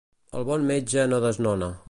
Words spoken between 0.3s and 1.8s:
El bon metge no desnona.